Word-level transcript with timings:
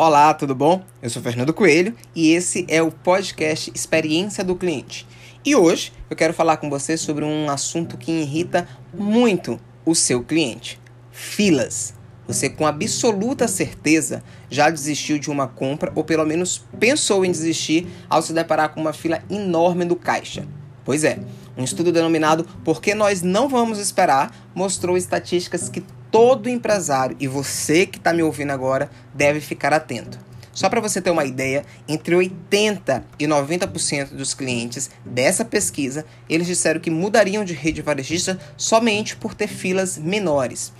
Olá, 0.00 0.32
tudo 0.32 0.54
bom? 0.54 0.80
Eu 1.02 1.10
sou 1.10 1.20
Fernando 1.20 1.52
Coelho 1.52 1.92
e 2.14 2.30
esse 2.30 2.64
é 2.68 2.80
o 2.80 2.88
podcast 2.88 3.68
Experiência 3.74 4.44
do 4.44 4.54
Cliente. 4.54 5.04
E 5.44 5.56
hoje 5.56 5.92
eu 6.08 6.14
quero 6.14 6.32
falar 6.32 6.58
com 6.58 6.70
você 6.70 6.96
sobre 6.96 7.24
um 7.24 7.50
assunto 7.50 7.98
que 7.98 8.12
irrita 8.12 8.68
muito 8.94 9.58
o 9.84 9.96
seu 9.96 10.22
cliente: 10.22 10.80
filas. 11.10 11.94
Você, 12.28 12.48
com 12.48 12.64
absoluta 12.64 13.48
certeza, 13.48 14.22
já 14.48 14.70
desistiu 14.70 15.18
de 15.18 15.32
uma 15.32 15.48
compra 15.48 15.90
ou 15.96 16.04
pelo 16.04 16.24
menos 16.24 16.64
pensou 16.78 17.24
em 17.24 17.32
desistir 17.32 17.88
ao 18.08 18.22
se 18.22 18.32
deparar 18.32 18.68
com 18.68 18.80
uma 18.80 18.92
fila 18.92 19.20
enorme 19.28 19.84
do 19.84 19.96
caixa. 19.96 20.46
Pois 20.84 21.02
é, 21.02 21.18
um 21.56 21.64
estudo 21.64 21.90
denominado 21.90 22.46
Por 22.64 22.80
que 22.80 22.94
Nós 22.94 23.20
Não 23.20 23.48
Vamos 23.48 23.80
Esperar 23.80 24.32
mostrou 24.54 24.96
estatísticas 24.96 25.68
que 25.68 25.82
todo 26.10 26.48
empresário 26.48 27.16
e 27.20 27.26
você 27.26 27.86
que 27.86 27.98
está 27.98 28.12
me 28.12 28.22
ouvindo 28.22 28.50
agora 28.50 28.90
deve 29.14 29.40
ficar 29.40 29.72
atento. 29.72 30.18
Só 30.58 30.68
para 30.68 30.80
você 30.80 31.00
ter 31.00 31.10
uma 31.10 31.24
ideia, 31.24 31.64
entre 31.86 32.16
80 32.16 33.04
e 33.16 33.26
90% 33.26 34.08
dos 34.08 34.34
clientes 34.34 34.90
dessa 35.04 35.44
pesquisa, 35.44 36.04
eles 36.28 36.48
disseram 36.48 36.80
que 36.80 36.90
mudariam 36.90 37.44
de 37.44 37.54
rede 37.54 37.80
varejista 37.80 38.36
somente 38.56 39.14
por 39.14 39.34
ter 39.34 39.46
filas 39.46 39.96
menores. 39.96 40.72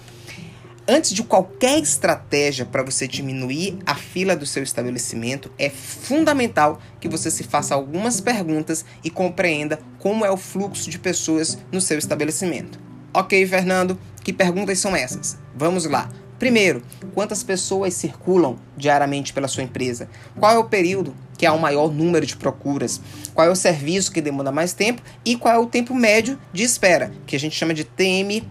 Antes 0.90 1.12
de 1.12 1.22
qualquer 1.22 1.78
estratégia 1.78 2.64
para 2.64 2.82
você 2.82 3.06
diminuir 3.06 3.78
a 3.86 3.94
fila 3.94 4.34
do 4.34 4.46
seu 4.46 4.62
estabelecimento, 4.62 5.52
é 5.58 5.70
fundamental 5.70 6.80
que 6.98 7.08
você 7.08 7.30
se 7.30 7.44
faça 7.44 7.74
algumas 7.74 8.20
perguntas 8.20 8.84
e 9.04 9.10
compreenda 9.10 9.78
como 9.98 10.24
é 10.24 10.30
o 10.30 10.36
fluxo 10.36 10.90
de 10.90 10.98
pessoas 10.98 11.58
no 11.70 11.80
seu 11.80 11.98
estabelecimento. 11.98 12.87
Ok, 13.18 13.44
Fernando, 13.48 13.98
que 14.22 14.32
perguntas 14.32 14.78
são 14.78 14.94
essas? 14.94 15.36
Vamos 15.52 15.84
lá. 15.86 16.08
Primeiro, 16.38 16.84
quantas 17.14 17.42
pessoas 17.42 17.92
circulam 17.94 18.56
diariamente 18.76 19.32
pela 19.32 19.48
sua 19.48 19.64
empresa? 19.64 20.08
Qual 20.38 20.52
é 20.52 20.56
o 20.56 20.68
período 20.68 21.16
que 21.36 21.44
há 21.44 21.52
o 21.52 21.56
um 21.56 21.58
maior 21.58 21.92
número 21.92 22.24
de 22.24 22.36
procuras? 22.36 23.00
Qual 23.34 23.44
é 23.44 23.50
o 23.50 23.56
serviço 23.56 24.12
que 24.12 24.20
demanda 24.20 24.52
mais 24.52 24.72
tempo? 24.72 25.02
E 25.24 25.34
qual 25.34 25.52
é 25.52 25.58
o 25.58 25.66
tempo 25.66 25.96
médio 25.96 26.38
de 26.52 26.62
espera, 26.62 27.10
que 27.26 27.34
a 27.34 27.40
gente 27.40 27.56
chama 27.56 27.74
de 27.74 27.82
TME? 27.82 28.46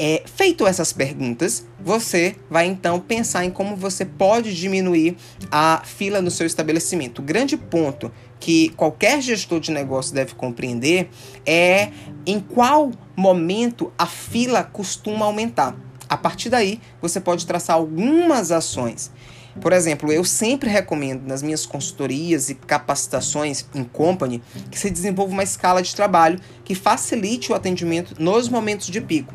É, 0.00 0.22
feito 0.26 0.64
essas 0.64 0.92
perguntas, 0.92 1.66
você 1.80 2.36
vai 2.48 2.66
então 2.66 3.00
pensar 3.00 3.44
em 3.44 3.50
como 3.50 3.74
você 3.74 4.04
pode 4.04 4.54
diminuir 4.54 5.16
a 5.50 5.82
fila 5.84 6.22
no 6.22 6.30
seu 6.30 6.46
estabelecimento. 6.46 7.18
O 7.18 7.24
grande 7.24 7.56
ponto 7.56 8.12
que 8.38 8.68
qualquer 8.70 9.20
gestor 9.20 9.58
de 9.58 9.72
negócio 9.72 10.14
deve 10.14 10.36
compreender 10.36 11.10
é 11.44 11.90
em 12.24 12.38
qual 12.38 12.92
momento 13.16 13.92
a 13.98 14.06
fila 14.06 14.62
costuma 14.62 15.26
aumentar. 15.26 15.74
A 16.08 16.16
partir 16.16 16.48
daí, 16.48 16.80
você 17.02 17.20
pode 17.20 17.44
traçar 17.44 17.74
algumas 17.74 18.52
ações. 18.52 19.10
Por 19.60 19.72
exemplo, 19.72 20.12
eu 20.12 20.22
sempre 20.22 20.70
recomendo 20.70 21.26
nas 21.26 21.42
minhas 21.42 21.66
consultorias 21.66 22.48
e 22.48 22.54
capacitações 22.54 23.66
em 23.74 23.82
company 23.82 24.40
que 24.70 24.78
se 24.78 24.88
desenvolva 24.88 25.32
uma 25.32 25.42
escala 25.42 25.82
de 25.82 25.92
trabalho 25.92 26.38
que 26.64 26.76
facilite 26.76 27.50
o 27.50 27.54
atendimento 27.56 28.14
nos 28.22 28.48
momentos 28.48 28.86
de 28.86 29.00
pico 29.00 29.34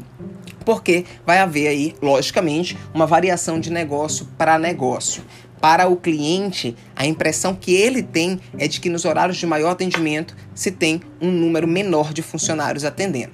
porque 0.64 1.06
vai 1.25 1.39
haver 1.39 1.67
aí, 1.67 1.95
logicamente, 2.02 2.78
uma 2.94 3.06
variação 3.06 3.59
de 3.59 3.72
negócio 3.72 4.28
para 4.38 4.58
negócio. 4.58 5.23
Para 5.59 5.88
o 5.88 5.95
cliente, 5.95 6.75
a 6.95 7.05
impressão 7.05 7.55
que 7.55 7.73
ele 7.73 8.03
tem 8.03 8.39
é 8.58 8.67
de 8.67 8.81
que 8.81 8.89
nos 8.89 9.05
horários 9.05 9.38
de 9.38 9.45
maior 9.45 9.72
atendimento 9.72 10.36
se 10.53 10.72
tem 10.72 11.02
um 11.22 11.31
número 11.31 11.67
menor 11.67 12.14
de 12.14 12.22
funcionários 12.22 12.83
atendendo. 12.83 13.31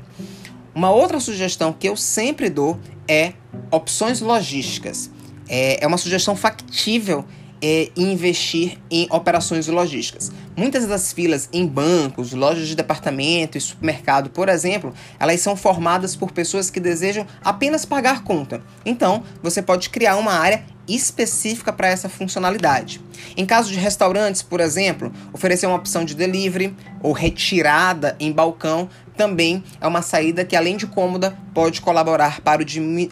Uma 0.75 0.91
outra 0.91 1.19
sugestão 1.19 1.73
que 1.73 1.89
eu 1.89 1.97
sempre 1.97 2.49
dou 2.49 2.79
é 3.07 3.33
opções 3.71 4.21
logísticas. 4.21 5.09
É, 5.47 5.83
é 5.83 5.87
uma 5.87 5.97
sugestão 5.97 6.35
factível 6.35 7.25
é, 7.61 7.89
investir 7.95 8.77
em 8.89 9.07
operações 9.09 9.67
logísticas. 9.67 10.31
Muitas 10.55 10.85
das 10.85 11.13
filas 11.13 11.47
em 11.53 11.65
bancos, 11.65 12.33
lojas 12.33 12.67
de 12.67 12.75
departamento 12.75 13.57
e 13.57 13.61
supermercado, 13.61 14.29
por 14.29 14.49
exemplo, 14.49 14.93
elas 15.19 15.39
são 15.41 15.55
formadas 15.55 16.15
por 16.15 16.31
pessoas 16.31 16.69
que 16.69 16.79
desejam 16.79 17.25
apenas 17.43 17.85
pagar 17.85 18.23
conta. 18.23 18.61
Então, 18.85 19.23
você 19.41 19.61
pode 19.61 19.89
criar 19.89 20.17
uma 20.17 20.33
área 20.33 20.63
específica 20.87 21.71
para 21.71 21.87
essa 21.87 22.09
funcionalidade. 22.09 22.99
Em 23.37 23.45
caso 23.45 23.71
de 23.71 23.77
restaurantes, 23.77 24.41
por 24.41 24.59
exemplo, 24.59 25.13
oferecer 25.31 25.67
uma 25.67 25.75
opção 25.75 26.03
de 26.03 26.15
delivery 26.15 26.75
ou 27.01 27.13
retirada 27.13 28.15
em 28.19 28.31
balcão 28.31 28.89
também 29.19 29.61
é 29.81 29.85
uma 29.85 30.01
saída 30.01 30.45
que, 30.45 30.55
além 30.55 30.77
de 30.77 30.87
cômoda, 30.87 31.37
pode 31.53 31.81
colaborar 31.81 32.39
para, 32.39 32.63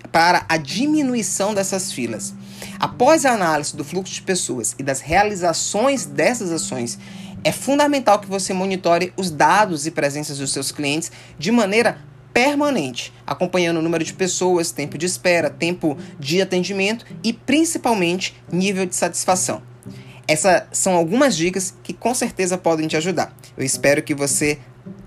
para 0.09 0.45
a 0.47 0.55
diminuição 0.55 1.53
dessas 1.53 1.91
filas. 1.91 2.33
Após 2.79 3.25
a 3.25 3.33
análise 3.33 3.75
do 3.75 3.83
fluxo 3.83 4.13
de 4.13 4.21
pessoas 4.21 4.73
e 4.79 4.83
das 4.83 5.01
realizações 5.01 6.05
dessas 6.05 6.49
ações, 6.49 6.97
é 7.43 7.51
fundamental 7.51 8.19
que 8.19 8.27
você 8.27 8.53
monitore 8.53 9.11
os 9.17 9.29
dados 9.29 9.85
e 9.85 9.91
presenças 9.91 10.37
dos 10.37 10.53
seus 10.53 10.71
clientes 10.71 11.11
de 11.37 11.51
maneira 11.51 11.97
permanente, 12.33 13.11
acompanhando 13.25 13.79
o 13.79 13.81
número 13.81 14.05
de 14.05 14.13
pessoas, 14.13 14.71
tempo 14.71 14.97
de 14.97 15.05
espera, 15.05 15.49
tempo 15.49 15.97
de 16.17 16.41
atendimento 16.41 17.05
e 17.21 17.33
principalmente 17.33 18.33
nível 18.49 18.85
de 18.85 18.95
satisfação. 18.95 19.61
Essas 20.25 20.63
são 20.71 20.95
algumas 20.95 21.35
dicas 21.35 21.73
que 21.83 21.91
com 21.91 22.13
certeza 22.13 22.57
podem 22.57 22.87
te 22.87 22.95
ajudar. 22.95 23.35
Eu 23.57 23.65
espero 23.65 24.01
que 24.01 24.15
você 24.15 24.57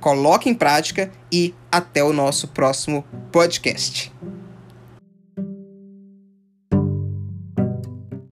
coloque 0.00 0.48
em 0.48 0.54
prática 0.54 1.10
e 1.30 1.54
até 1.70 2.02
o 2.02 2.12
nosso 2.12 2.48
próximo 2.48 3.04
podcast. 3.30 4.12